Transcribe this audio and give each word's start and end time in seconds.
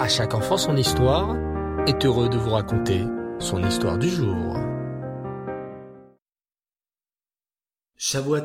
À 0.00 0.08
chaque 0.08 0.32
enfant 0.32 0.56
son 0.56 0.78
histoire 0.78 1.36
est 1.86 2.06
heureux 2.06 2.30
de 2.30 2.38
vous 2.38 2.52
raconter 2.52 3.04
son 3.38 3.62
histoire 3.62 3.98
du 3.98 4.08
jour. 4.08 4.56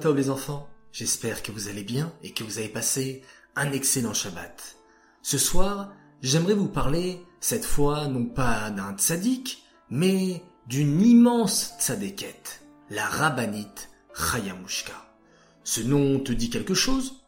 Tov 0.02 0.18
les 0.18 0.30
enfants, 0.30 0.68
j'espère 0.92 1.42
que 1.42 1.54
vous 1.54 1.70
allez 1.70 1.86
bien 1.86 2.12
et 2.24 2.32
que 2.32 2.44
vous 2.44 2.58
avez 2.58 2.68
passé 2.68 3.22
un 3.56 3.72
excellent 3.72 4.14
Shabbat. 4.14 4.76
Ce 5.22 5.38
soir, 5.38 5.94
j'aimerais 6.22 6.56
vous 6.56 6.68
parler, 6.68 7.26
cette 7.40 7.64
fois 7.64 8.10
non 8.10 8.26
pas 8.26 8.70
d'un 8.70 8.94
tzaddik, 8.98 9.64
mais 9.90 10.44
d'une 10.68 11.02
immense 11.02 11.76
tzadékette, 11.80 12.66
la 12.90 13.06
rabbinite 13.06 13.92
Chayamushka. 14.14 15.06
Ce 15.64 15.80
nom 15.80 16.20
te 16.20 16.34
dit 16.34 16.50
quelque 16.50 16.74
chose? 16.74 17.24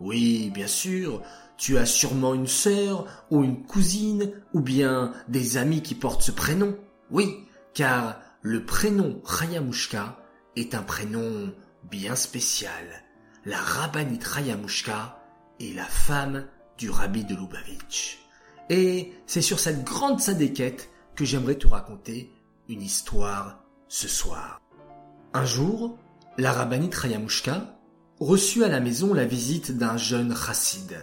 Oui, 0.00 0.50
bien 0.52 0.66
sûr, 0.66 1.22
tu 1.58 1.76
as 1.76 1.86
sûrement 1.86 2.34
une 2.34 2.46
sœur 2.46 3.04
ou 3.30 3.42
une 3.42 3.62
cousine 3.64 4.32
ou 4.54 4.60
bien 4.60 5.12
des 5.26 5.56
amis 5.58 5.82
qui 5.82 5.94
portent 5.94 6.22
ce 6.22 6.30
prénom. 6.30 6.78
Oui, 7.10 7.44
car 7.74 8.20
le 8.42 8.64
prénom 8.64 9.20
Rayamushka 9.24 10.16
est 10.56 10.74
un 10.74 10.82
prénom 10.82 11.52
bien 11.90 12.14
spécial. 12.14 13.04
La 13.44 13.58
rabbinite 13.58 14.24
Rayamushka 14.24 15.20
est 15.60 15.74
la 15.74 15.84
femme 15.84 16.46
du 16.78 16.90
rabbi 16.90 17.24
de 17.24 17.34
Lubavitch. 17.34 18.20
Et 18.70 19.12
c'est 19.26 19.42
sur 19.42 19.58
cette 19.58 19.84
grande 19.84 20.20
sadéquette 20.20 20.90
que 21.16 21.24
j'aimerais 21.24 21.56
te 21.56 21.66
raconter 21.66 22.30
une 22.68 22.82
histoire 22.82 23.64
ce 23.88 24.06
soir. 24.06 24.60
Un 25.34 25.44
jour, 25.44 25.98
la 26.36 26.52
rabbinite 26.52 26.94
Rayamushka 26.94 27.78
reçut 28.20 28.62
à 28.62 28.68
la 28.68 28.80
maison 28.80 29.12
la 29.12 29.24
visite 29.24 29.76
d'un 29.76 29.96
jeune 29.96 30.36
chassid. 30.36 30.96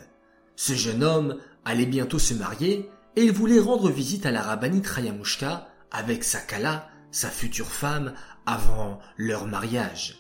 Ce 0.55 0.73
jeune 0.73 1.03
homme 1.03 1.37
allait 1.65 1.85
bientôt 1.85 2.19
se 2.19 2.33
marier 2.33 2.89
et 3.15 3.23
il 3.23 3.31
voulait 3.31 3.59
rendre 3.59 3.89
visite 3.89 4.25
à 4.25 4.31
la 4.31 4.41
rabbinite 4.41 4.87
Rayamushka 4.87 5.67
avec 5.91 6.23
sa 6.23 6.39
kala, 6.39 6.89
sa 7.11 7.29
future 7.29 7.71
femme, 7.71 8.13
avant 8.45 8.99
leur 9.17 9.47
mariage. 9.47 10.19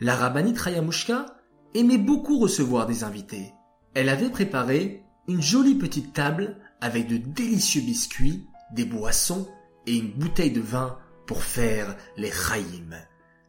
La 0.00 0.16
rabbinite 0.16 0.58
Rayamushka 0.58 1.26
aimait 1.74 1.98
beaucoup 1.98 2.38
recevoir 2.38 2.86
des 2.86 3.04
invités. 3.04 3.52
Elle 3.94 4.08
avait 4.08 4.30
préparé 4.30 5.04
une 5.28 5.42
jolie 5.42 5.74
petite 5.76 6.12
table 6.12 6.56
avec 6.80 7.06
de 7.06 7.16
délicieux 7.16 7.82
biscuits, 7.82 8.46
des 8.72 8.84
boissons 8.84 9.48
et 9.86 9.96
une 9.96 10.12
bouteille 10.12 10.52
de 10.52 10.60
vin 10.60 10.98
pour 11.26 11.42
faire 11.42 11.96
les 12.16 12.32
chayim. 12.32 12.96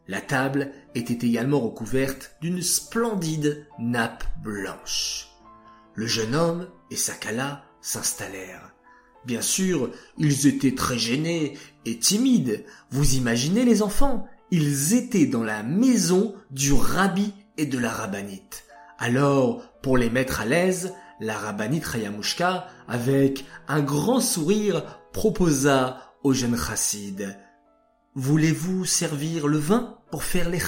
La 0.08 0.20
table 0.20 0.72
était 0.94 1.26
également 1.26 1.60
recouverte 1.60 2.36
d'une 2.40 2.60
splendide 2.60 3.66
nappe 3.78 4.24
blanche. 4.42 5.31
Le 5.94 6.06
jeune 6.06 6.34
homme 6.34 6.68
et 6.90 6.96
sa 6.96 7.14
kala 7.14 7.64
s'installèrent. 7.80 8.72
Bien 9.24 9.42
sûr, 9.42 9.90
ils 10.18 10.46
étaient 10.46 10.74
très 10.74 10.98
gênés 10.98 11.58
et 11.84 11.98
timides. 11.98 12.64
Vous 12.90 13.14
imaginez 13.14 13.64
les 13.64 13.82
enfants 13.82 14.26
Ils 14.50 14.94
étaient 14.94 15.26
dans 15.26 15.44
la 15.44 15.62
maison 15.62 16.34
du 16.50 16.72
rabbi 16.72 17.32
et 17.56 17.66
de 17.66 17.78
la 17.78 17.90
rabbinite. 17.90 18.64
Alors, 18.98 19.62
pour 19.82 19.96
les 19.96 20.10
mettre 20.10 20.40
à 20.40 20.44
l'aise, 20.44 20.92
la 21.20 21.36
rabbinite 21.36 21.84
Rayamushka, 21.84 22.66
avec 22.88 23.44
un 23.68 23.80
grand 23.80 24.20
sourire, 24.20 25.00
proposa 25.12 26.14
au 26.22 26.32
jeune 26.32 26.56
chassid 26.56 27.36
Voulez-vous 28.14 28.84
servir 28.84 29.46
le 29.46 29.58
vin 29.58 29.98
pour 30.10 30.24
faire 30.24 30.50
les 30.50 30.60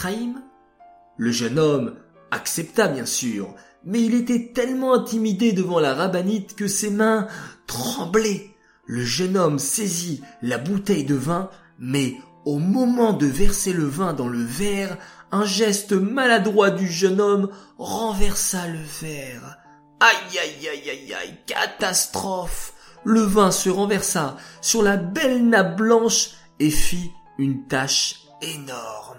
Le 1.17 1.31
jeune 1.31 1.59
homme 1.59 1.97
accepta 2.31 2.89
bien 2.89 3.07
sûr, 3.07 3.55
mais 3.85 4.01
il 4.03 4.15
était 4.15 4.53
tellement 4.55 4.95
intimidé 4.95 5.53
devant 5.53 5.81
la 5.81 5.95
rabbinite 5.95 6.57
que 6.57 6.67
ses 6.67 6.91
mains 6.91 7.29
tremblaient. 7.67 8.51
Le 8.87 9.03
jeune 9.03 9.37
homme 9.37 9.59
saisit 9.59 10.23
la 10.43 10.59
bouteille 10.59 11.05
de 11.05 11.15
vin, 11.15 11.51
mais 11.79 12.17
au 12.45 12.59
moment 12.59 13.13
de 13.13 13.27
verser 13.27 13.73
le 13.73 13.87
vin 13.87 14.13
dans 14.13 14.29
le 14.29 14.43
verre, 14.43 14.99
un 15.33 15.45
geste 15.45 15.93
maladroit 15.93 16.71
du 16.71 16.87
jeune 16.87 17.21
homme 17.21 17.51
renversa 17.79 18.69
le 18.69 18.83
verre. 19.01 19.59
Aïe 20.01 20.39
aïe 20.39 20.69
aïe 20.69 20.91
aïe 20.91 21.15
aïe, 21.15 21.39
catastrophe. 21.47 22.75
Le 23.05 23.21
vin 23.21 23.51
se 23.51 23.69
renversa 23.69 24.37
sur 24.61 24.83
la 24.83 24.97
belle 24.97 25.49
nappe 25.49 25.77
blanche 25.77 26.31
et 26.61 26.71
fit 26.71 27.11
une 27.39 27.67
tache 27.67 28.23
énorme. 28.43 29.19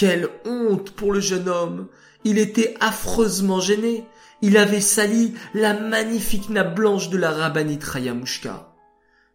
Quelle 0.00 0.30
honte 0.46 0.92
pour 0.92 1.12
le 1.12 1.20
jeune 1.20 1.50
homme. 1.50 1.88
Il 2.24 2.38
était 2.38 2.74
affreusement 2.80 3.60
gêné. 3.60 4.06
Il 4.40 4.56
avait 4.56 4.80
sali 4.80 5.34
la 5.52 5.74
magnifique 5.74 6.48
nappe 6.48 6.74
blanche 6.74 7.10
de 7.10 7.18
la 7.18 7.30
rabbinite 7.30 7.84
Rayamushka. 7.84 8.72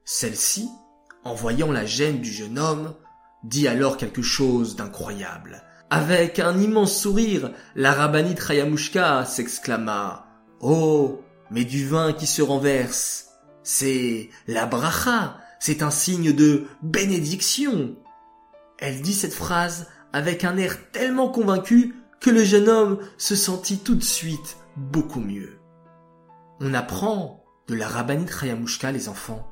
Celle-ci, 0.05 0.67
en 1.23 1.35
voyant 1.35 1.71
la 1.71 1.85
gêne 1.85 2.19
du 2.19 2.31
jeune 2.31 2.57
homme, 2.57 2.95
dit 3.43 3.67
alors 3.67 3.95
quelque 3.95 4.23
chose 4.23 4.75
d'incroyable. 4.75 5.61
Avec 5.91 6.39
un 6.39 6.59
immense 6.59 6.99
sourire, 6.99 7.51
la 7.75 7.93
rabbinite 7.93 8.39
Rayamushka 8.39 9.23
s'exclama 9.23 10.25
Oh, 10.61 11.21
mais 11.51 11.65
du 11.65 11.87
vin 11.87 12.11
qui 12.11 12.25
se 12.25 12.41
renverse, 12.41 13.27
c'est 13.61 14.31
la 14.47 14.65
bracha, 14.65 15.37
c'est 15.59 15.83
un 15.83 15.91
signe 15.91 16.33
de 16.33 16.65
bénédiction. 16.81 17.95
Elle 18.79 19.03
dit 19.03 19.13
cette 19.13 19.35
phrase 19.35 19.89
avec 20.15 20.45
un 20.45 20.55
air 20.55 20.91
tellement 20.91 21.27
convaincu 21.27 21.93
que 22.21 22.29
le 22.29 22.45
jeune 22.45 22.69
homme 22.69 22.99
se 23.17 23.35
sentit 23.35 23.79
tout 23.79 23.95
de 23.95 24.03
suite 24.03 24.55
beaucoup 24.77 25.19
mieux. 25.19 25.59
On 26.61 26.73
apprend 26.73 27.43
de 27.67 27.75
la 27.75 27.89
rabbinite 27.89 28.31
Rayamushka, 28.31 28.93
les 28.93 29.09
enfants, 29.09 29.45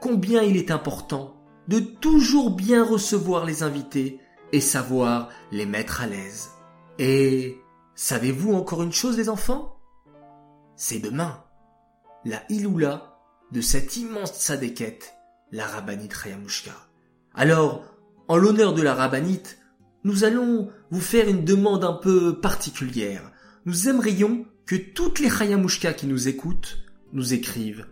combien 0.00 0.42
il 0.42 0.56
est 0.56 0.72
important 0.72 1.36
de 1.68 1.78
toujours 1.78 2.50
bien 2.50 2.84
recevoir 2.84 3.44
les 3.44 3.62
invités 3.62 4.18
et 4.50 4.60
savoir 4.60 5.28
les 5.52 5.66
mettre 5.66 6.00
à 6.00 6.08
l'aise. 6.08 6.50
Et 6.98 7.56
savez-vous 7.94 8.54
encore 8.54 8.82
une 8.82 8.92
chose, 8.92 9.16
les 9.16 9.28
enfants? 9.28 9.78
C'est 10.74 10.98
demain, 10.98 11.44
la 12.24 12.42
Iloula 12.48 13.20
de 13.52 13.60
cette 13.60 13.96
immense 13.96 14.32
sadéquette, 14.32 15.14
la 15.52 15.64
rabbinite 15.64 16.12
Rayamushka. 16.12 16.72
Alors, 17.36 17.84
en 18.26 18.36
l'honneur 18.36 18.74
de 18.74 18.82
la 18.82 18.94
rabbinite, 18.94 19.57
nous 20.04 20.24
allons 20.24 20.70
vous 20.90 21.00
faire 21.00 21.28
une 21.28 21.44
demande 21.44 21.84
un 21.84 21.92
peu 21.92 22.40
particulière. 22.40 23.30
Nous 23.66 23.88
aimerions 23.88 24.46
que 24.66 24.76
toutes 24.76 25.18
les 25.18 25.30
Chayamushka 25.30 25.92
qui 25.92 26.06
nous 26.06 26.28
écoutent 26.28 26.78
nous 27.12 27.34
écrivent 27.34 27.86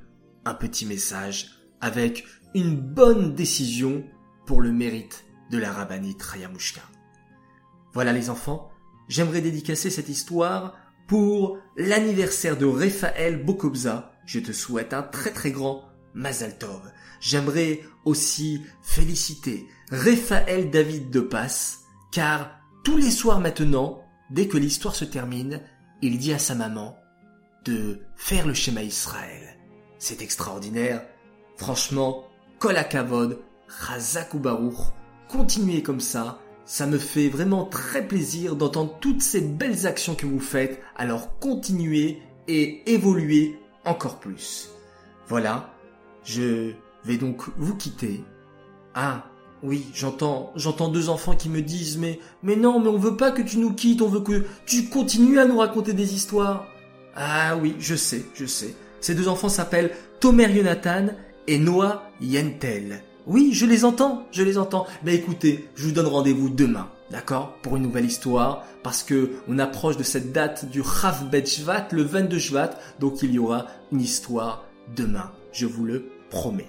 un 0.45 0.55
petit 0.55 0.87
message 0.87 1.51
avec 1.81 2.25
une 2.55 2.77
bonne 2.77 3.35
décision 3.35 4.05
pour 4.47 4.61
le 4.61 4.73
mérite 4.73 5.25
de 5.51 5.59
la 5.59 5.73
rabbinite 5.73 6.23
Chayamushka. 6.23 6.83
Voilà 7.93 8.13
les 8.13 8.31
enfants, 8.31 8.71
j'aimerais 9.09 9.41
dédicacer 9.41 9.91
cette 9.91 10.09
histoire 10.09 10.77
pour 11.09 11.59
l'anniversaire 11.77 12.57
de 12.57 12.67
Raphaël 12.67 13.45
Bokobza. 13.45 14.13
Je 14.27 14.41
te 14.41 14.53
souhaite 14.53 14.93
un 14.93 15.03
très 15.03 15.33
très 15.33 15.51
grand 15.51 15.89
Mazal 16.15 16.59
Tov. 16.59 16.81
J'aimerais 17.21 17.81
aussi 18.05 18.63
féliciter 18.83 19.67
Raphaël 19.91 20.71
David 20.71 21.11
de 21.11 21.21
Passe 21.21 21.86
car 22.13 22.51
tous 22.85 22.97
les 22.97 23.11
soirs 23.11 23.41
maintenant, 23.41 24.03
dès 24.31 24.49
que 24.49 24.59
l'histoire 24.59 24.95
se 24.95 25.05
termine, 25.05 25.61
il 26.03 26.19
dit 26.19 26.33
à 26.33 26.39
sa 26.39 26.55
maman 26.55 26.97
de 27.65 28.01
faire 28.15 28.47
le 28.47 28.55
schéma 28.55 28.83
Israël. 28.83 29.59
C'est 29.99 30.23
extraordinaire. 30.23 31.03
Franchement, 31.57 32.25
Kol 32.59 32.77
Akavod, 32.77 33.41
Baruch, 34.35 34.77
continuez 35.29 35.83
comme 35.83 36.01
ça. 36.01 36.39
Ça 36.65 36.87
me 36.87 36.99
fait 36.99 37.29
vraiment 37.29 37.65
très 37.65 38.07
plaisir 38.07 38.57
d'entendre 38.57 38.99
toutes 39.01 39.23
ces 39.23 39.41
belles 39.41 39.87
actions 39.87 40.15
que 40.15 40.27
vous 40.27 40.41
faites. 40.41 40.83
Alors 40.97 41.39
continuez 41.39 42.23
et 42.49 42.83
évoluez 42.93 43.59
encore 43.85 44.19
plus. 44.19 44.71
Voilà, 45.29 45.73
je 46.25 46.73
vais 47.05 47.17
donc 47.17 47.49
vous 47.57 47.77
quitter. 47.77 48.25
Ah, 48.95 49.27
oui, 49.63 49.87
j'entends, 49.95 50.53
j'entends 50.55 50.89
deux 50.89 51.09
enfants 51.09 51.35
qui 51.35 51.49
me 51.49 51.63
disent 51.63 51.99
mais 51.99 52.21
mais 52.43 52.57
non, 52.57 52.79
mais 52.81 52.89
on 52.89 52.99
veut 52.99 53.17
pas 53.17 53.31
que 53.31 53.43
tu 53.43 53.59
nous 53.59 53.73
quittes, 53.73 54.03
on 54.03 54.09
veut 54.09 54.21
que 54.21 54.45
tu 54.67 54.89
continues 54.89 55.39
à 55.39 55.47
nous 55.47 55.59
raconter 55.59 55.93
des 55.93 56.15
histoires. 56.15 56.67
Ah 57.15 57.57
oui, 57.57 57.75
je 57.79 57.95
sais, 57.95 58.25
je 58.35 58.45
sais. 58.45 58.75
Ces 59.01 59.15
deux 59.15 59.29
enfants 59.29 59.49
s'appellent 59.49 59.93
Tomer 60.21 60.53
Jonathan 60.55 61.07
et 61.47 61.59
Noah 61.59 62.11
Yentel. 62.21 63.03
Oui, 63.27 63.51
je 63.53 63.67
les 63.67 63.85
entends, 63.85 64.27
je 64.31 64.43
les 64.43 64.59
entends. 64.59 64.87
Mais 65.05 65.15
écoutez, 65.15 65.69
je 65.75 65.85
vous 65.85 65.93
donne 65.93 66.07
rendez-vous 66.07 66.49
demain, 66.49 66.89
d'accord, 67.11 67.55
pour 67.63 67.77
une 67.77 67.83
nouvelle 67.83 68.05
histoire, 68.05 68.65
parce 68.83 69.03
que 69.03 69.33
on 69.49 69.59
approche 69.59 69.97
de 69.97 70.03
cette 70.03 70.33
date 70.33 70.71
du 70.71 70.83
Chav 70.83 71.29
Bet 71.31 71.47
Shvat, 71.47 71.89
le 71.93 72.03
22 72.03 72.39
Shvat, 72.39 72.71
donc 73.01 73.23
il 73.23 73.33
y 73.33 73.39
aura 73.39 73.67
une 73.91 74.01
histoire 74.01 74.65
demain, 74.95 75.33
je 75.53 75.67
vous 75.67 75.85
le 75.85 76.05
promets. 76.31 76.69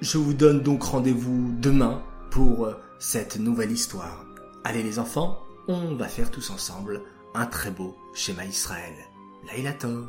Je 0.00 0.16
vous 0.16 0.32
donne 0.32 0.62
donc 0.62 0.84
rendez-vous 0.84 1.52
demain 1.60 2.02
pour 2.30 2.66
euh, 2.66 2.74
cette 3.00 3.36
nouvelle 3.36 3.72
histoire. 3.72 4.24
Allez 4.62 4.84
les 4.84 5.00
enfants, 5.00 5.42
on 5.66 5.96
va 5.96 6.06
faire 6.06 6.30
tous 6.30 6.50
ensemble 6.50 7.02
un 7.34 7.46
très 7.46 7.72
beau 7.72 7.96
schéma 8.14 8.44
Israël. 8.44 8.94
Laïla 9.46 9.72
Tov. 9.72 10.06